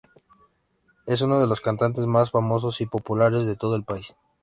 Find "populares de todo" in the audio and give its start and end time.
2.87-3.75